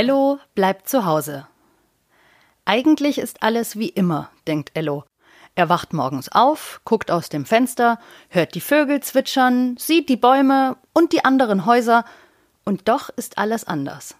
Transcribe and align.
Ello 0.00 0.38
bleibt 0.54 0.88
zu 0.88 1.04
Hause. 1.04 1.46
Eigentlich 2.64 3.18
ist 3.18 3.42
alles 3.42 3.78
wie 3.78 3.90
immer, 3.90 4.30
denkt 4.46 4.70
Ello. 4.72 5.04
Er 5.56 5.68
wacht 5.68 5.92
morgens 5.92 6.32
auf, 6.32 6.80
guckt 6.86 7.10
aus 7.10 7.28
dem 7.28 7.44
Fenster, 7.44 7.98
hört 8.30 8.54
die 8.54 8.62
Vögel 8.62 9.02
zwitschern, 9.02 9.76
sieht 9.76 10.08
die 10.08 10.16
Bäume 10.16 10.78
und 10.94 11.12
die 11.12 11.22
anderen 11.26 11.66
Häuser, 11.66 12.06
und 12.64 12.88
doch 12.88 13.10
ist 13.10 13.36
alles 13.36 13.64
anders. 13.64 14.14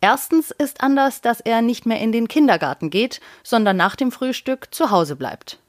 Erstens 0.00 0.50
ist 0.50 0.80
anders, 0.80 1.20
dass 1.20 1.38
er 1.38 1.62
nicht 1.62 1.86
mehr 1.86 2.00
in 2.00 2.10
den 2.10 2.26
Kindergarten 2.26 2.90
geht, 2.90 3.20
sondern 3.44 3.76
nach 3.76 3.94
dem 3.94 4.10
Frühstück 4.10 4.74
zu 4.74 4.90
Hause 4.90 5.14
bleibt. 5.14 5.60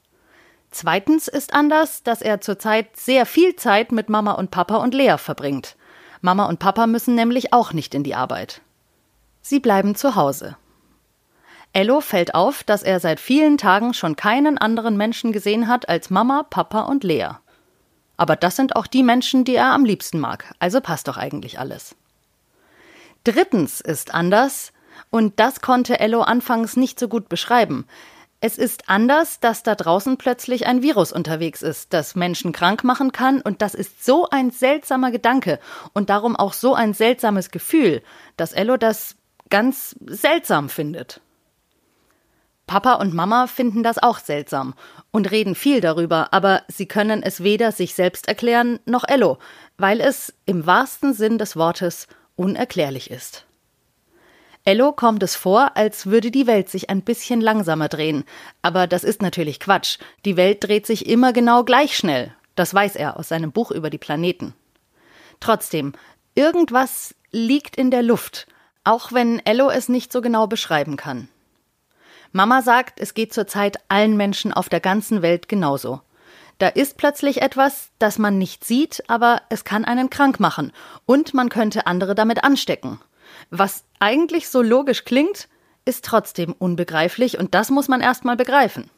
Zweitens 0.71 1.27
ist 1.27 1.53
anders, 1.53 2.01
dass 2.01 2.23
er 2.23 2.41
zurzeit 2.41 2.97
sehr 2.97 3.27
viel 3.27 3.55
Zeit 3.55 3.91
mit 3.91 4.09
Mama 4.09 4.31
und 4.31 4.49
Papa 4.49 4.77
und 4.77 4.95
Lea 4.95 5.17
verbringt. 5.19 5.75
Mama 6.21 6.45
und 6.47 6.57
Papa 6.57 6.87
müssen 6.87 7.13
nämlich 7.13 7.53
auch 7.53 7.71
nicht 7.71 7.93
in 7.93 8.03
die 8.03 8.15
Arbeit. 8.15 8.63
Sie 9.49 9.59
bleiben 9.59 9.95
zu 9.95 10.13
Hause. 10.13 10.57
Ello 11.73 12.01
fällt 12.01 12.35
auf, 12.35 12.63
dass 12.63 12.83
er 12.83 12.99
seit 12.99 13.19
vielen 13.19 13.57
Tagen 13.57 13.95
schon 13.95 14.15
keinen 14.15 14.59
anderen 14.59 14.95
Menschen 14.95 15.31
gesehen 15.31 15.67
hat 15.67 15.89
als 15.89 16.11
Mama, 16.11 16.43
Papa 16.47 16.81
und 16.81 17.03
Lea. 17.03 17.29
Aber 18.15 18.35
das 18.35 18.55
sind 18.55 18.75
auch 18.75 18.85
die 18.85 19.01
Menschen, 19.01 19.45
die 19.45 19.55
er 19.55 19.73
am 19.73 19.85
liebsten 19.85 20.19
mag, 20.19 20.53
also 20.59 20.81
passt 20.81 21.07
doch 21.07 21.17
eigentlich 21.17 21.57
alles. 21.57 21.95
Drittens 23.23 23.81
ist 23.81 24.13
anders, 24.13 24.71
und 25.09 25.39
das 25.39 25.61
konnte 25.61 25.99
Ello 25.99 26.21
anfangs 26.21 26.75
nicht 26.75 26.99
so 26.99 27.07
gut 27.07 27.27
beschreiben. 27.27 27.87
Es 28.41 28.59
ist 28.59 28.87
anders, 28.87 29.39
dass 29.39 29.63
da 29.63 29.73
draußen 29.73 30.17
plötzlich 30.17 30.67
ein 30.67 30.83
Virus 30.83 31.11
unterwegs 31.11 31.63
ist, 31.63 31.91
das 31.91 32.13
Menschen 32.13 32.51
krank 32.51 32.83
machen 32.83 33.11
kann, 33.11 33.41
und 33.41 33.63
das 33.63 33.73
ist 33.73 34.05
so 34.05 34.29
ein 34.29 34.51
seltsamer 34.51 35.09
Gedanke 35.09 35.59
und 35.93 36.11
darum 36.11 36.35
auch 36.35 36.53
so 36.53 36.75
ein 36.75 36.93
seltsames 36.93 37.49
Gefühl, 37.49 38.03
dass 38.37 38.53
Ello 38.53 38.77
das 38.77 39.15
ganz 39.49 39.95
seltsam 40.05 40.69
findet. 40.69 41.21
Papa 42.67 42.93
und 42.93 43.15
Mama 43.15 43.47
finden 43.47 43.81
das 43.81 43.97
auch 43.97 44.19
seltsam 44.19 44.75
und 45.09 45.31
reden 45.31 45.55
viel 45.55 45.81
darüber, 45.81 46.33
aber 46.33 46.61
sie 46.67 46.85
können 46.85 47.23
es 47.23 47.41
weder 47.41 47.71
sich 47.71 47.95
selbst 47.95 48.27
erklären 48.27 48.79
noch 48.85 49.05
Ello, 49.07 49.39
weil 49.79 49.99
es 49.99 50.35
im 50.45 50.67
wahrsten 50.67 51.15
Sinn 51.15 51.39
des 51.39 51.55
Wortes 51.55 52.07
unerklärlich 52.35 53.09
ist. 53.09 53.45
Ello 54.65 54.91
kommt 54.91 55.23
es 55.23 55.35
vor, 55.35 55.75
als 55.77 56.05
würde 56.05 56.29
die 56.29 56.45
Welt 56.45 56.69
sich 56.69 56.91
ein 56.91 57.01
bisschen 57.01 57.41
langsamer 57.41 57.87
drehen, 57.87 58.23
aber 58.61 58.85
das 58.85 59.03
ist 59.03 59.21
natürlich 59.21 59.59
Quatsch. 59.59 59.97
Die 60.25 60.37
Welt 60.37 60.63
dreht 60.63 60.85
sich 60.85 61.07
immer 61.07 61.33
genau 61.33 61.63
gleich 61.63 61.97
schnell. 61.97 62.35
Das 62.53 62.71
weiß 62.71 62.97
er 62.97 63.17
aus 63.17 63.29
seinem 63.29 63.51
Buch 63.51 63.71
über 63.71 63.89
die 63.89 63.97
Planeten. 63.97 64.53
Trotzdem, 65.39 65.93
irgendwas 66.35 67.15
liegt 67.31 67.77
in 67.77 67.89
der 67.89 68.03
Luft, 68.03 68.45
auch 68.89 69.13
wenn 69.13 69.37
Ello 69.45 69.69
es 69.69 69.87
nicht 69.87 70.11
so 70.11 70.19
genau 70.19 70.47
beschreiben 70.47 70.97
kann. 70.97 71.29
Mama 72.31 72.63
sagt, 72.63 72.99
es 72.99 73.13
geht 73.13 73.31
zurzeit 73.31 73.77
allen 73.87 74.17
Menschen 74.17 74.51
auf 74.51 74.67
der 74.67 74.79
ganzen 74.79 75.21
Welt 75.21 75.47
genauso. 75.47 76.01
Da 76.57 76.69
ist 76.69 76.97
plötzlich 76.97 77.43
etwas, 77.43 77.91
das 77.99 78.17
man 78.17 78.39
nicht 78.39 78.65
sieht, 78.65 79.03
aber 79.07 79.43
es 79.49 79.63
kann 79.63 79.85
einen 79.85 80.09
krank 80.09 80.39
machen 80.39 80.71
und 81.05 81.35
man 81.35 81.49
könnte 81.49 81.85
andere 81.85 82.15
damit 82.15 82.43
anstecken. 82.43 82.99
Was 83.51 83.83
eigentlich 83.99 84.49
so 84.49 84.63
logisch 84.63 85.05
klingt, 85.05 85.49
ist 85.85 86.03
trotzdem 86.03 86.53
unbegreiflich 86.57 87.37
und 87.37 87.53
das 87.53 87.69
muss 87.69 87.89
man 87.89 88.01
erstmal 88.01 88.37
begreifen. 88.37 88.89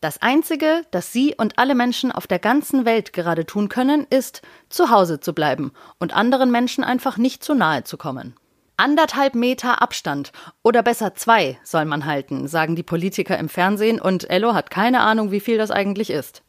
Das 0.00 0.22
Einzige, 0.22 0.86
das 0.92 1.12
Sie 1.12 1.34
und 1.36 1.58
alle 1.58 1.74
Menschen 1.74 2.10
auf 2.10 2.26
der 2.26 2.38
ganzen 2.38 2.86
Welt 2.86 3.12
gerade 3.12 3.44
tun 3.44 3.68
können, 3.68 4.06
ist, 4.08 4.40
zu 4.70 4.88
Hause 4.88 5.20
zu 5.20 5.34
bleiben 5.34 5.72
und 5.98 6.14
anderen 6.16 6.50
Menschen 6.50 6.84
einfach 6.84 7.18
nicht 7.18 7.44
zu 7.44 7.52
nahe 7.52 7.84
zu 7.84 7.98
kommen. 7.98 8.34
Anderthalb 8.80 9.34
Meter 9.34 9.82
Abstand 9.82 10.32
oder 10.62 10.82
besser 10.82 11.14
zwei 11.14 11.58
soll 11.62 11.84
man 11.84 12.06
halten, 12.06 12.48
sagen 12.48 12.76
die 12.76 12.82
Politiker 12.82 13.36
im 13.36 13.50
Fernsehen 13.50 14.00
und 14.00 14.30
Ello 14.30 14.54
hat 14.54 14.70
keine 14.70 15.00
Ahnung, 15.00 15.30
wie 15.30 15.40
viel 15.40 15.58
das 15.58 15.70
eigentlich 15.70 16.08
ist. 16.08 16.42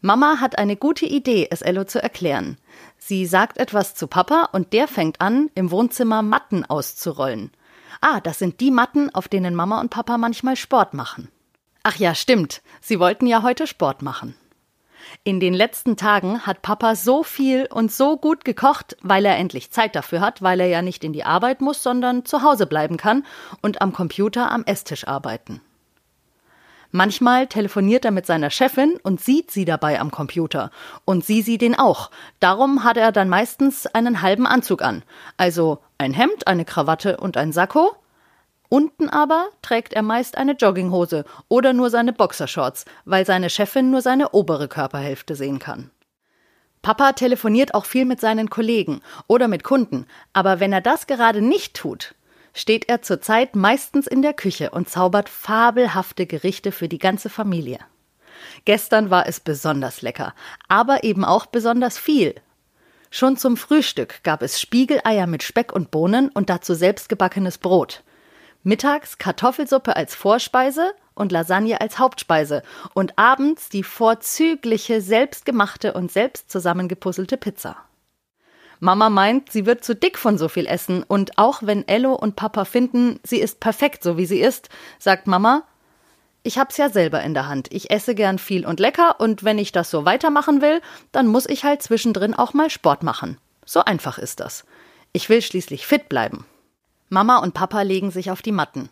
Mama 0.00 0.40
hat 0.40 0.56
eine 0.56 0.74
gute 0.74 1.04
Idee, 1.04 1.46
es 1.50 1.60
Ello 1.60 1.84
zu 1.84 2.02
erklären. 2.02 2.56
Sie 2.96 3.26
sagt 3.26 3.58
etwas 3.58 3.94
zu 3.94 4.06
Papa 4.06 4.48
und 4.52 4.72
der 4.72 4.88
fängt 4.88 5.20
an, 5.20 5.50
im 5.54 5.70
Wohnzimmer 5.70 6.22
Matten 6.22 6.64
auszurollen. 6.64 7.50
Ah, 8.00 8.20
das 8.20 8.38
sind 8.38 8.60
die 8.60 8.70
Matten, 8.70 9.14
auf 9.14 9.28
denen 9.28 9.54
Mama 9.54 9.82
und 9.82 9.90
Papa 9.90 10.16
manchmal 10.16 10.56
Sport 10.56 10.94
machen. 10.94 11.28
Ach 11.82 11.96
ja, 11.96 12.14
stimmt. 12.14 12.62
Sie 12.80 12.98
wollten 12.98 13.26
ja 13.26 13.42
heute 13.42 13.66
Sport 13.66 14.00
machen. 14.00 14.34
In 15.24 15.40
den 15.40 15.54
letzten 15.54 15.96
Tagen 15.96 16.46
hat 16.46 16.62
Papa 16.62 16.94
so 16.94 17.22
viel 17.22 17.66
und 17.70 17.92
so 17.92 18.16
gut 18.16 18.44
gekocht, 18.44 18.96
weil 19.02 19.24
er 19.24 19.36
endlich 19.36 19.70
Zeit 19.70 19.94
dafür 19.94 20.20
hat, 20.20 20.42
weil 20.42 20.60
er 20.60 20.66
ja 20.68 20.82
nicht 20.82 21.04
in 21.04 21.12
die 21.12 21.24
Arbeit 21.24 21.60
muss, 21.60 21.82
sondern 21.82 22.24
zu 22.24 22.42
Hause 22.42 22.66
bleiben 22.66 22.96
kann 22.96 23.24
und 23.62 23.80
am 23.80 23.92
Computer 23.92 24.50
am 24.50 24.64
Esstisch 24.64 25.06
arbeiten. 25.06 25.60
Manchmal 26.90 27.46
telefoniert 27.48 28.06
er 28.06 28.12
mit 28.12 28.24
seiner 28.24 28.50
Chefin 28.50 28.98
und 29.02 29.20
sieht 29.20 29.50
sie 29.50 29.66
dabei 29.66 30.00
am 30.00 30.10
Computer. 30.10 30.70
Und 31.04 31.24
sie 31.24 31.42
sieht 31.42 31.62
ihn 31.62 31.74
auch. 31.74 32.10
Darum 32.40 32.82
hat 32.82 32.96
er 32.96 33.12
dann 33.12 33.28
meistens 33.28 33.86
einen 33.86 34.22
halben 34.22 34.46
Anzug 34.46 34.80
an. 34.80 35.02
Also 35.36 35.80
ein 35.98 36.14
Hemd, 36.14 36.46
eine 36.46 36.64
Krawatte 36.64 37.18
und 37.18 37.36
ein 37.36 37.52
Sakko, 37.52 37.94
Unten 38.68 39.08
aber 39.08 39.48
trägt 39.62 39.94
er 39.94 40.02
meist 40.02 40.36
eine 40.36 40.52
Jogginghose 40.52 41.24
oder 41.48 41.72
nur 41.72 41.88
seine 41.90 42.12
Boxershorts, 42.12 42.84
weil 43.04 43.24
seine 43.24 43.48
Chefin 43.48 43.90
nur 43.90 44.02
seine 44.02 44.30
obere 44.30 44.68
Körperhälfte 44.68 45.34
sehen 45.34 45.58
kann. 45.58 45.90
Papa 46.82 47.12
telefoniert 47.12 47.74
auch 47.74 47.86
viel 47.86 48.04
mit 48.04 48.20
seinen 48.20 48.50
Kollegen 48.50 49.00
oder 49.26 49.48
mit 49.48 49.64
Kunden, 49.64 50.06
aber 50.32 50.60
wenn 50.60 50.72
er 50.72 50.80
das 50.80 51.06
gerade 51.06 51.40
nicht 51.40 51.74
tut, 51.74 52.14
steht 52.54 52.88
er 52.88 53.02
zurzeit 53.02 53.56
meistens 53.56 54.06
in 54.06 54.22
der 54.22 54.34
Küche 54.34 54.70
und 54.70 54.88
zaubert 54.88 55.28
fabelhafte 55.28 56.26
Gerichte 56.26 56.72
für 56.72 56.88
die 56.88 56.98
ganze 56.98 57.30
Familie. 57.30 57.78
Gestern 58.64 59.10
war 59.10 59.26
es 59.26 59.40
besonders 59.40 60.02
lecker, 60.02 60.34
aber 60.68 61.04
eben 61.04 61.24
auch 61.24 61.46
besonders 61.46 61.98
viel. 61.98 62.34
Schon 63.10 63.36
zum 63.36 63.56
Frühstück 63.56 64.22
gab 64.22 64.42
es 64.42 64.60
Spiegeleier 64.60 65.26
mit 65.26 65.42
Speck 65.42 65.72
und 65.72 65.90
Bohnen 65.90 66.28
und 66.28 66.50
dazu 66.50 66.74
selbstgebackenes 66.74 67.58
Brot. 67.58 68.02
Mittags 68.68 69.16
Kartoffelsuppe 69.16 69.96
als 69.96 70.14
Vorspeise 70.14 70.92
und 71.14 71.32
Lasagne 71.32 71.80
als 71.80 71.98
Hauptspeise 71.98 72.62
und 72.92 73.18
abends 73.18 73.70
die 73.70 73.82
vorzügliche 73.82 75.00
selbstgemachte 75.00 75.94
und 75.94 76.12
selbst 76.12 76.50
zusammengepuzzelte 76.50 77.38
Pizza. 77.38 77.78
Mama 78.78 79.08
meint, 79.08 79.50
sie 79.50 79.64
wird 79.64 79.84
zu 79.84 79.94
dick 79.94 80.18
von 80.18 80.36
so 80.36 80.48
viel 80.48 80.66
Essen 80.66 81.02
und 81.02 81.38
auch 81.38 81.62
wenn 81.62 81.88
Ello 81.88 82.12
und 82.12 82.36
Papa 82.36 82.66
finden, 82.66 83.20
sie 83.24 83.38
ist 83.38 83.58
perfekt 83.58 84.02
so 84.02 84.18
wie 84.18 84.26
sie 84.26 84.38
ist, 84.38 84.68
sagt 84.98 85.26
Mama, 85.26 85.62
ich 86.42 86.58
hab's 86.58 86.76
ja 86.76 86.90
selber 86.90 87.22
in 87.22 87.32
der 87.32 87.48
Hand. 87.48 87.68
Ich 87.72 87.90
esse 87.90 88.14
gern 88.14 88.38
viel 88.38 88.66
und 88.66 88.80
lecker 88.80 89.18
und 89.18 89.44
wenn 89.44 89.56
ich 89.56 89.72
das 89.72 89.90
so 89.90 90.04
weitermachen 90.04 90.60
will, 90.60 90.82
dann 91.10 91.26
muss 91.26 91.46
ich 91.46 91.64
halt 91.64 91.82
zwischendrin 91.82 92.34
auch 92.34 92.52
mal 92.52 92.68
Sport 92.68 93.02
machen. 93.02 93.38
So 93.64 93.82
einfach 93.82 94.18
ist 94.18 94.40
das. 94.40 94.66
Ich 95.14 95.30
will 95.30 95.40
schließlich 95.40 95.86
fit 95.86 96.10
bleiben. 96.10 96.44
Mama 97.08 97.38
und 97.38 97.54
Papa 97.54 97.82
legen 97.82 98.10
sich 98.10 98.30
auf 98.30 98.42
die 98.42 98.52
Matten. 98.52 98.90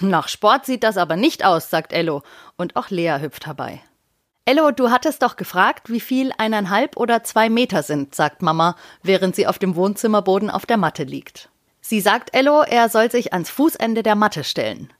Nach 0.00 0.28
Sport 0.28 0.66
sieht 0.66 0.82
das 0.82 0.96
aber 0.96 1.16
nicht 1.16 1.44
aus, 1.44 1.70
sagt 1.70 1.92
Ello, 1.92 2.22
und 2.56 2.76
auch 2.76 2.90
Lea 2.90 3.18
hüpft 3.20 3.46
herbei. 3.46 3.80
Ello, 4.46 4.70
du 4.72 4.90
hattest 4.90 5.22
doch 5.22 5.36
gefragt, 5.36 5.90
wie 5.90 6.00
viel 6.00 6.32
eineinhalb 6.36 6.96
oder 6.96 7.24
zwei 7.24 7.48
Meter 7.48 7.82
sind, 7.82 8.14
sagt 8.14 8.42
Mama, 8.42 8.76
während 9.02 9.34
sie 9.34 9.46
auf 9.46 9.58
dem 9.58 9.74
Wohnzimmerboden 9.74 10.50
auf 10.50 10.66
der 10.66 10.76
Matte 10.76 11.04
liegt. 11.04 11.48
Sie 11.80 12.00
sagt 12.00 12.34
Ello, 12.34 12.62
er 12.62 12.88
soll 12.88 13.10
sich 13.10 13.32
ans 13.32 13.50
Fußende 13.50 14.02
der 14.02 14.16
Matte 14.16 14.44
stellen. 14.44 14.92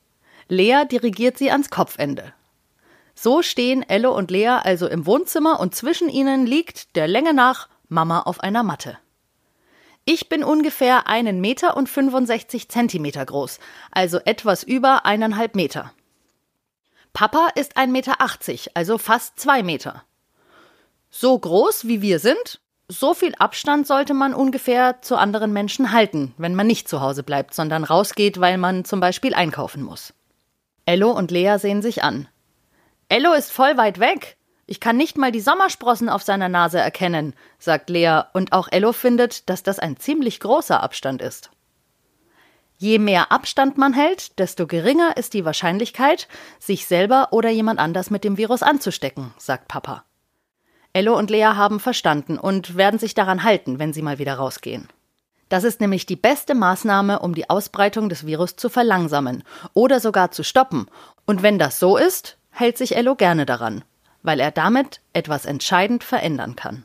Lea 0.48 0.84
dirigiert 0.90 1.36
sie 1.38 1.50
ans 1.50 1.70
Kopfende. 1.70 2.32
So 3.14 3.42
stehen 3.42 3.82
Ello 3.88 4.16
und 4.16 4.30
Lea 4.30 4.58
also 4.62 4.86
im 4.86 5.06
Wohnzimmer 5.06 5.60
und 5.60 5.74
zwischen 5.74 6.08
ihnen 6.08 6.46
liegt, 6.46 6.96
der 6.96 7.08
Länge 7.08 7.34
nach, 7.34 7.68
Mama 7.88 8.20
auf 8.20 8.40
einer 8.40 8.62
Matte. 8.62 8.98
Ich 10.06 10.28
bin 10.28 10.44
ungefähr 10.44 11.06
einen 11.06 11.40
Meter 11.40 11.76
und 11.76 11.88
65 11.88 12.68
Zentimeter 12.68 13.24
groß, 13.24 13.58
also 13.90 14.18
etwas 14.24 14.62
über 14.62 15.06
eineinhalb 15.06 15.54
Meter. 15.54 15.92
Papa 17.14 17.48
ist 17.54 17.78
1,80 17.78 17.86
Meter, 17.86 18.16
also 18.74 18.98
fast 18.98 19.40
zwei 19.40 19.62
Meter. 19.62 20.04
So 21.10 21.38
groß 21.38 21.86
wie 21.86 22.02
wir 22.02 22.18
sind, 22.18 22.60
so 22.88 23.14
viel 23.14 23.34
Abstand 23.36 23.86
sollte 23.86 24.12
man 24.12 24.34
ungefähr 24.34 25.00
zu 25.00 25.16
anderen 25.16 25.52
Menschen 25.54 25.92
halten, 25.92 26.34
wenn 26.36 26.54
man 26.54 26.66
nicht 26.66 26.86
zu 26.86 27.00
Hause 27.00 27.22
bleibt, 27.22 27.54
sondern 27.54 27.84
rausgeht, 27.84 28.40
weil 28.40 28.58
man 28.58 28.84
zum 28.84 29.00
Beispiel 29.00 29.32
einkaufen 29.32 29.82
muss. 29.82 30.12
Ello 30.84 31.10
und 31.12 31.30
Lea 31.30 31.56
sehen 31.58 31.80
sich 31.80 32.02
an. 32.02 32.28
Ello 33.08 33.32
ist 33.32 33.50
voll 33.50 33.78
weit 33.78 34.00
weg. 34.00 34.36
Ich 34.66 34.80
kann 34.80 34.96
nicht 34.96 35.18
mal 35.18 35.32
die 35.32 35.40
Sommersprossen 35.40 36.08
auf 36.08 36.22
seiner 36.22 36.48
Nase 36.48 36.78
erkennen, 36.78 37.34
sagt 37.58 37.90
Lea, 37.90 38.22
und 38.32 38.52
auch 38.52 38.68
Ello 38.70 38.92
findet, 38.92 39.48
dass 39.50 39.62
das 39.62 39.78
ein 39.78 39.96
ziemlich 39.98 40.40
großer 40.40 40.82
Abstand 40.82 41.20
ist. 41.20 41.50
Je 42.76 42.98
mehr 42.98 43.30
Abstand 43.30 43.78
man 43.78 43.92
hält, 43.92 44.38
desto 44.38 44.66
geringer 44.66 45.16
ist 45.16 45.34
die 45.34 45.44
Wahrscheinlichkeit, 45.44 46.28
sich 46.58 46.86
selber 46.86 47.28
oder 47.30 47.50
jemand 47.50 47.78
anders 47.78 48.10
mit 48.10 48.24
dem 48.24 48.36
Virus 48.36 48.62
anzustecken, 48.62 49.32
sagt 49.38 49.68
Papa. 49.68 50.04
Ello 50.92 51.16
und 51.16 51.30
Lea 51.30 51.44
haben 51.44 51.80
verstanden 51.80 52.38
und 52.38 52.76
werden 52.76 52.98
sich 52.98 53.14
daran 53.14 53.42
halten, 53.42 53.78
wenn 53.78 53.92
sie 53.92 54.02
mal 54.02 54.18
wieder 54.18 54.34
rausgehen. 54.34 54.88
Das 55.48 55.64
ist 55.64 55.80
nämlich 55.80 56.06
die 56.06 56.16
beste 56.16 56.54
Maßnahme, 56.54 57.18
um 57.18 57.34
die 57.34 57.50
Ausbreitung 57.50 58.08
des 58.08 58.26
Virus 58.26 58.56
zu 58.56 58.68
verlangsamen 58.68 59.44
oder 59.72 60.00
sogar 60.00 60.30
zu 60.30 60.42
stoppen. 60.42 60.86
Und 61.26 61.42
wenn 61.42 61.58
das 61.58 61.78
so 61.78 61.96
ist, 61.96 62.38
hält 62.50 62.78
sich 62.78 62.96
Ello 62.96 63.14
gerne 63.14 63.46
daran, 63.46 63.84
weil 64.24 64.40
er 64.40 64.50
damit 64.50 65.00
etwas 65.12 65.44
entscheidend 65.44 66.02
verändern 66.02 66.56
kann. 66.56 66.84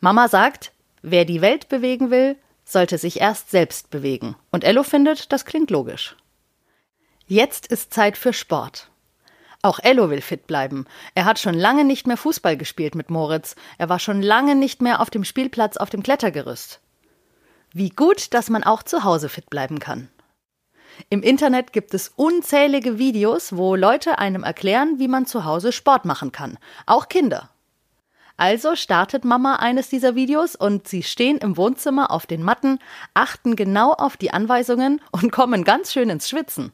Mama 0.00 0.28
sagt, 0.28 0.72
wer 1.02 1.26
die 1.26 1.42
Welt 1.42 1.68
bewegen 1.68 2.10
will, 2.10 2.36
sollte 2.64 2.96
sich 2.96 3.20
erst 3.20 3.50
selbst 3.50 3.90
bewegen. 3.90 4.36
Und 4.50 4.64
Ello 4.64 4.82
findet, 4.82 5.32
das 5.32 5.44
klingt 5.44 5.70
logisch. 5.70 6.16
Jetzt 7.26 7.66
ist 7.66 7.92
Zeit 7.92 8.16
für 8.16 8.32
Sport. 8.32 8.88
Auch 9.62 9.80
Ello 9.80 10.08
will 10.10 10.20
fit 10.20 10.46
bleiben. 10.46 10.86
Er 11.16 11.24
hat 11.24 11.40
schon 11.40 11.54
lange 11.54 11.84
nicht 11.84 12.06
mehr 12.06 12.16
Fußball 12.16 12.56
gespielt 12.56 12.94
mit 12.94 13.10
Moritz. 13.10 13.56
Er 13.78 13.88
war 13.88 13.98
schon 13.98 14.22
lange 14.22 14.54
nicht 14.54 14.80
mehr 14.80 15.00
auf 15.00 15.10
dem 15.10 15.24
Spielplatz 15.24 15.76
auf 15.76 15.90
dem 15.90 16.04
Klettergerüst. 16.04 16.80
Wie 17.72 17.88
gut, 17.88 18.32
dass 18.32 18.48
man 18.48 18.62
auch 18.62 18.84
zu 18.84 19.02
Hause 19.02 19.28
fit 19.28 19.50
bleiben 19.50 19.80
kann. 19.80 20.08
Im 21.08 21.22
Internet 21.22 21.72
gibt 21.72 21.94
es 21.94 22.12
unzählige 22.16 22.98
Videos, 22.98 23.56
wo 23.56 23.74
Leute 23.76 24.18
einem 24.18 24.42
erklären, 24.42 24.98
wie 24.98 25.08
man 25.08 25.26
zu 25.26 25.44
Hause 25.44 25.72
Sport 25.72 26.04
machen 26.04 26.32
kann. 26.32 26.58
Auch 26.86 27.08
Kinder. 27.08 27.50
Also 28.36 28.76
startet 28.76 29.24
Mama 29.24 29.56
eines 29.56 29.88
dieser 29.88 30.14
Videos 30.14 30.56
und 30.56 30.88
sie 30.88 31.02
stehen 31.02 31.38
im 31.38 31.56
Wohnzimmer 31.56 32.10
auf 32.10 32.26
den 32.26 32.42
Matten, 32.42 32.78
achten 33.14 33.56
genau 33.56 33.92
auf 33.92 34.16
die 34.16 34.30
Anweisungen 34.30 35.00
und 35.10 35.32
kommen 35.32 35.64
ganz 35.64 35.92
schön 35.92 36.10
ins 36.10 36.28
Schwitzen. 36.28 36.72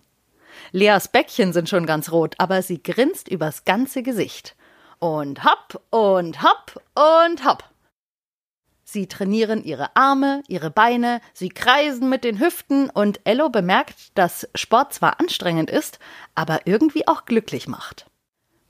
Leas 0.72 1.08
Bäckchen 1.08 1.52
sind 1.52 1.68
schon 1.68 1.86
ganz 1.86 2.10
rot, 2.10 2.34
aber 2.38 2.62
sie 2.62 2.82
grinst 2.82 3.28
übers 3.28 3.64
ganze 3.64 4.02
Gesicht. 4.02 4.56
Und 4.98 5.44
hopp 5.44 5.82
und 5.90 6.42
hopp 6.42 6.80
und 6.94 7.44
hopp. 7.44 7.64
Sie 8.92 9.06
trainieren 9.06 9.64
ihre 9.64 9.96
Arme, 9.96 10.42
ihre 10.48 10.70
Beine, 10.70 11.22
sie 11.32 11.48
kreisen 11.48 12.10
mit 12.10 12.24
den 12.24 12.38
Hüften 12.38 12.90
und 12.90 13.20
Ello 13.24 13.48
bemerkt, 13.48 14.18
dass 14.18 14.46
Sport 14.54 14.92
zwar 14.92 15.18
anstrengend 15.18 15.70
ist, 15.70 15.98
aber 16.34 16.66
irgendwie 16.66 17.08
auch 17.08 17.24
glücklich 17.24 17.66
macht. 17.68 18.04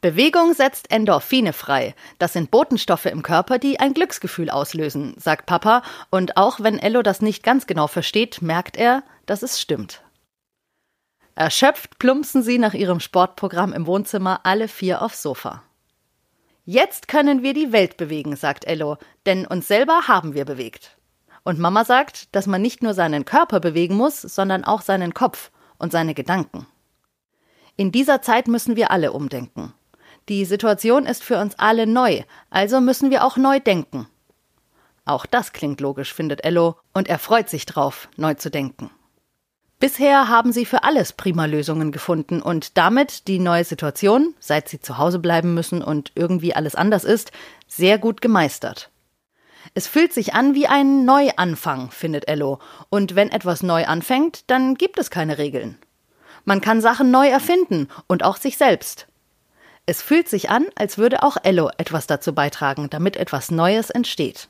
Bewegung 0.01 0.55
setzt 0.55 0.93
Endorphine 0.93 1.53
frei. 1.53 1.97
Das 2.21 2.35
sind 2.35 2.53
Botenstoffe 2.53 3.07
im 3.07 3.25
Körper, 3.25 3.59
die 3.59 3.81
ein 3.81 3.95
Glücksgefühl 3.95 4.49
auslösen, 4.49 5.15
sagt 5.19 5.47
Papa, 5.47 5.83
und 6.11 6.37
auch 6.37 6.61
wenn 6.61 6.79
Ello 6.79 7.03
das 7.03 7.21
nicht 7.21 7.43
ganz 7.43 7.67
genau 7.67 7.89
versteht, 7.89 8.43
merkt 8.43 8.77
er, 8.77 9.03
dass 9.27 9.43
es 9.43 9.61
stimmt. 9.61 10.05
Erschöpft 11.35 11.99
plumpsen 11.99 12.45
sie 12.45 12.59
nach 12.59 12.75
ihrem 12.75 13.01
Sportprogramm 13.01 13.73
im 13.73 13.89
Wohnzimmer 13.89 14.39
alle 14.45 14.69
vier 14.69 15.03
aufs 15.03 15.21
Sofa. 15.21 15.65
Jetzt 16.65 17.09
können 17.09 17.43
wir 17.43 17.55
die 17.55 17.73
Welt 17.73 17.97
bewegen, 17.97 18.37
sagt 18.37 18.67
Ello, 18.67 18.97
denn 19.27 19.47
uns 19.47 19.67
selber 19.67 20.07
haben 20.07 20.35
wir 20.35 20.45
bewegt. 20.45 20.97
Und 21.43 21.59
Mama 21.59 21.85
sagt, 21.85 22.35
dass 22.37 22.47
man 22.47 22.63
nicht 22.63 22.83
nur 22.83 22.95
seinen 22.95 23.25
Körper 23.25 23.59
bewegen 23.59 23.97
muss, 23.97 24.23
sondern 24.23 24.63
auch 24.63 24.81
seinen 24.81 25.13
Kopf 25.13 25.51
und 25.79 25.91
seine 25.91 26.15
Gedanken. 26.15 26.67
In 27.77 27.91
dieser 27.91 28.23
Zeit 28.23 28.47
müssen 28.47 28.77
wir 28.77 28.93
alle 28.93 29.13
umdenken. 29.13 29.73
Die 30.29 30.45
Situation 30.45 31.05
ist 31.05 31.25
für 31.25 31.41
uns 31.41 31.59
alle 31.59 31.87
neu, 31.87 32.23
also 32.49 32.81
müssen 32.81 33.11
wir 33.11 33.25
auch 33.25 33.37
neu 33.37 33.59
denken. 33.59 34.07
Auch 35.05 35.27
das 35.27 35.53
klingt 35.53 35.81
logisch, 35.81 36.15
findet 36.15 36.45
Ello, 36.45 36.77
und 36.93 37.09
er 37.09 37.19
freut 37.19 37.49
sich 37.49 37.67
drauf, 37.67 38.09
neu 38.17 38.35
zu 38.35 38.53
denken. 38.53 38.91
Bisher 39.83 40.29
haben 40.29 40.53
sie 40.53 40.65
für 40.65 40.85
alles 40.85 41.13
prima 41.13 41.47
Lösungen 41.47 41.91
gefunden 41.91 42.41
und 42.41 42.79
damit 42.79 43.27
die 43.27 43.41
neue 43.41 43.65
Situation, 43.65 44.33
seit 44.39 44.69
sie 44.69 44.81
zu 44.81 44.97
Hause 44.97 45.19
bleiben 45.19 45.55
müssen 45.55 45.83
und 45.83 46.13
irgendwie 46.15 46.55
alles 46.55 46.77
anders 46.77 47.03
ist, 47.03 47.33
sehr 47.67 47.99
gut 47.99 48.21
gemeistert. 48.21 48.91
Es 49.75 49.89
fühlt 49.89 50.13
sich 50.13 50.35
an 50.35 50.55
wie 50.55 50.69
ein 50.69 51.05
Neuanfang, 51.05 51.91
findet 51.91 52.29
Ello, 52.29 52.61
und 52.91 53.17
wenn 53.17 53.33
etwas 53.33 53.65
neu 53.65 53.85
anfängt, 53.85 54.49
dann 54.53 54.77
gibt 54.77 55.01
es 55.01 55.11
keine 55.11 55.39
Regeln. 55.39 55.77
Man 56.45 56.61
kann 56.61 56.81
Sachen 56.81 57.11
neu 57.11 57.27
erfinden 57.27 57.89
und 58.07 58.23
auch 58.23 58.37
sich 58.37 58.59
selbst. 58.59 59.09
Es 59.85 60.01
fühlt 60.01 60.29
sich 60.29 60.49
an, 60.49 60.67
als 60.77 60.97
würde 60.97 61.25
auch 61.25 61.39
Ello 61.43 61.71
etwas 61.77 62.07
dazu 62.07 62.33
beitragen, 62.33 62.89
damit 62.89 63.17
etwas 63.17 63.51
Neues 63.51 63.91
entsteht. 63.91 64.47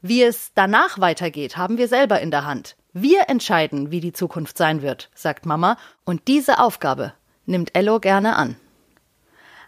Wie 0.00 0.22
es 0.22 0.52
danach 0.54 1.00
weitergeht, 1.00 1.56
haben 1.56 1.76
wir 1.76 1.88
selber 1.88 2.20
in 2.20 2.30
der 2.30 2.44
Hand. 2.46 2.76
Wir 2.96 3.28
entscheiden, 3.28 3.90
wie 3.90 3.98
die 3.98 4.12
Zukunft 4.12 4.56
sein 4.56 4.80
wird, 4.80 5.10
sagt 5.16 5.46
Mama, 5.46 5.76
und 6.04 6.28
diese 6.28 6.60
Aufgabe 6.60 7.12
nimmt 7.44 7.74
Ello 7.74 7.98
gerne 7.98 8.36
an. 8.36 8.54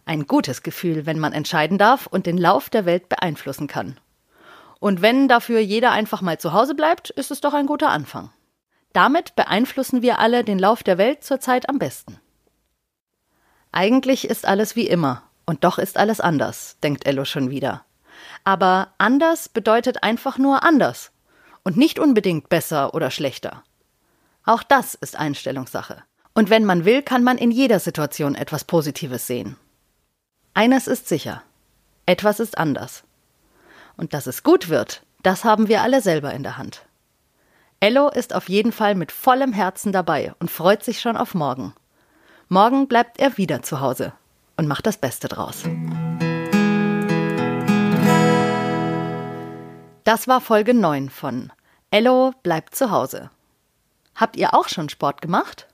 Ein 0.05 0.29
gutes 0.29 0.63
Gefühl, 0.63 1.07
wenn 1.07 1.19
man 1.19 1.33
entscheiden 1.33 1.77
darf 1.77 2.07
und 2.07 2.27
den 2.27 2.39
Lauf 2.39 2.71
der 2.71 2.87
Welt 2.87 3.09
beeinflussen 3.09 3.67
kann. 3.67 3.99
Und 4.79 5.03
wenn 5.03 5.27
dafür 5.27 5.59
jeder 5.59 5.91
einfach 5.91 6.23
mal 6.23 6.39
zu 6.39 6.53
Hause 6.53 6.77
bleibt, 6.77 7.11
ist 7.11 7.33
es 7.33 7.41
doch 7.41 7.53
ein 7.53 7.67
guter 7.67 7.91
Anfang. 7.91 8.31
Damit 8.93 9.35
beeinflussen 9.35 10.03
wir 10.03 10.21
alle 10.21 10.45
den 10.45 10.61
Lauf 10.61 10.85
der 10.85 10.97
Welt 10.97 11.25
zurzeit 11.25 11.69
am 11.69 11.81
besten. 11.81 12.21
Eigentlich 13.73 14.29
ist 14.29 14.47
alles 14.47 14.77
wie 14.77 14.87
immer, 14.87 15.25
und 15.47 15.65
doch 15.65 15.79
ist 15.79 15.99
alles 15.99 16.21
anders, 16.21 16.77
denkt 16.81 17.05
Ello 17.05 17.25
schon 17.25 17.51
wieder. 17.51 17.85
Aber 18.45 18.95
anders 18.99 19.49
bedeutet 19.49 20.05
einfach 20.05 20.39
nur 20.39 20.63
anders 20.63 21.11
und 21.67 21.77
nicht 21.77 21.99
unbedingt 21.99 22.49
besser 22.49 22.95
oder 22.95 23.11
schlechter. 23.11 23.65
Auch 24.45 24.63
das 24.63 24.95
ist 24.95 25.17
Einstellungssache. 25.17 26.05
Und 26.33 26.49
wenn 26.49 26.65
man 26.65 26.85
will, 26.85 27.03
kann 27.03 27.25
man 27.25 27.39
in 27.39 27.51
jeder 27.51 27.81
Situation 27.81 28.37
etwas 28.37 28.63
Positives 28.63 29.27
sehen. 29.27 29.57
Eines 30.55 30.87
ist 30.87 31.09
sicher. 31.09 31.43
Etwas 32.07 32.39
ist 32.39 32.57
anders. 32.57 33.03
Und 33.97 34.15
dass 34.15 34.29
es 34.29 34.45
gut 34.45 34.69
wird, 34.69 35.03
das 35.25 35.43
haben 35.43 35.67
wir 35.67 35.83
alle 35.83 36.03
selber 36.03 36.33
in 36.33 36.45
der 36.45 36.57
Hand. 36.57 36.87
Ello 37.81 38.11
ist 38.11 38.33
auf 38.33 38.49
jeden 38.49 38.71
Fall 38.71 38.95
mit 38.95 39.11
vollem 39.11 39.53
Herzen 39.53 39.91
dabei 39.91 40.35
und 40.39 40.53
freut 40.53 40.85
sich 40.85 41.01
schon 41.01 41.17
auf 41.17 41.35
morgen. 41.35 41.75
Morgen 42.49 42.87
bleibt 42.87 43.19
er 43.19 43.39
wieder 43.39 43.63
zu 43.63 43.81
Hause 43.81 44.13
und 44.57 44.69
macht 44.69 44.87
das 44.87 44.99
Beste 44.99 45.27
draus. 45.27 45.65
Das 50.05 50.29
war 50.29 50.41
Folge 50.41 50.73
9 50.73 51.11
von 51.11 51.51
Ello 51.91 52.33
bleibt 52.43 52.75
zu 52.75 52.91
Hause. 52.91 53.31
Habt 54.15 54.37
ihr 54.37 54.55
auch 54.55 54.69
schon 54.69 54.89
Sport 54.89 55.23
gemacht? 55.23 55.69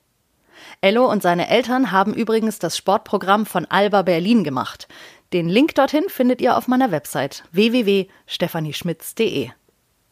Ello 0.81 1.11
und 1.11 1.23
seine 1.23 1.49
Eltern 1.49 1.91
haben 1.91 2.13
übrigens 2.13 2.59
das 2.59 2.77
Sportprogramm 2.77 3.47
von 3.47 3.65
Alba 3.67 4.03
Berlin 4.03 4.45
gemacht. 4.45 4.89
Den 5.33 5.49
Link 5.49 5.75
dorthin 5.75 6.05
findet 6.09 6.43
ihr 6.43 6.57
auf 6.57 6.69
meiner 6.69 6.91
Website 6.91 7.45
www.stephanieschmitz.de. 7.53 9.51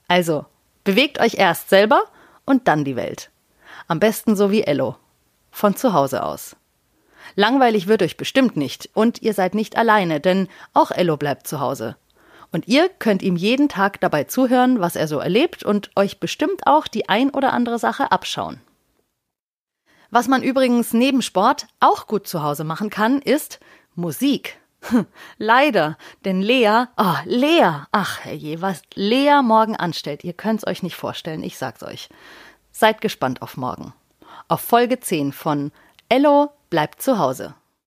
Also, 0.09 0.47
bewegt 0.85 1.21
euch 1.21 1.35
erst 1.35 1.69
selber 1.69 2.05
und 2.47 2.67
dann 2.67 2.85
die 2.85 2.97
Welt. 2.97 3.31
Am 3.87 4.01
besten 4.01 4.37
so 4.37 4.51
wie 4.51 4.63
Ello. 4.63 4.97
Von 5.51 5.77
zu 5.77 5.93
Hause 5.93 6.25
aus. 6.25 6.57
Langweilig 7.35 7.87
wird 7.87 8.03
euch 8.03 8.17
bestimmt 8.17 8.57
nicht 8.57 8.89
und 8.95 9.21
ihr 9.23 9.35
seid 9.35 9.55
nicht 9.55 9.77
alleine, 9.77 10.21
denn 10.21 10.49
auch 10.73 10.91
Ello 10.91 11.17
bleibt 11.17 11.47
zu 11.47 11.61
Hause. 11.61 11.97
Und 12.53 12.67
ihr 12.69 12.89
könnt 12.89 13.23
ihm 13.23 13.37
jeden 13.37 13.69
Tag 13.69 14.01
dabei 14.01 14.25
zuhören, 14.25 14.81
was 14.81 14.97
er 14.97 15.07
so 15.07 15.19
erlebt 15.19 15.63
und 15.63 15.91
euch 15.97 16.19
bestimmt 16.19 16.67
auch 16.67 16.89
die 16.89 17.09
ein 17.09 17.31
oder 17.31 17.53
andere 17.53 17.79
Sache 17.79 18.11
abschauen. 18.11 18.61
Was 20.11 20.27
man 20.27 20.43
übrigens 20.43 20.93
neben 20.93 21.23
Sport 21.23 21.69
auch 21.79 22.09
gut 22.09 22.27
zu 22.27 22.43
Hause 22.43 22.65
machen 22.65 22.91
kann, 22.91 23.23
ist 23.23 23.61
Musik. 23.95 24.59
Leider, 25.39 25.97
denn 26.25 26.43
Lea, 26.43 26.87
oh, 26.97 27.15
Lea, 27.25 27.85
ach 27.93 28.21
herrje, 28.25 28.61
was 28.61 28.83
Lea 28.95 29.41
morgen 29.43 29.77
anstellt, 29.77 30.25
ihr 30.25 30.33
könnt's 30.33 30.67
euch 30.67 30.83
nicht 30.83 30.97
vorstellen, 30.97 31.45
ich 31.45 31.59
sag's 31.59 31.83
euch. 31.83 32.09
Seid 32.73 33.01
gespannt 33.01 33.43
auf 33.43 33.57
morgen. 33.57 33.93
Auf 34.49 34.63
Folge 34.63 34.99
10 34.99 35.33
von 35.33 35.71
Ello 36.09 36.51
bleibt 36.71 37.03
zu 37.03 37.19
Hause. 37.19 37.55